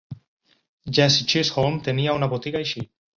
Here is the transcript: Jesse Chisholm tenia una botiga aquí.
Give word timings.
Jesse 0.97 1.25
Chisholm 1.33 1.77
tenia 1.91 2.17
una 2.21 2.31
botiga 2.33 2.63
aquí. 2.65 2.89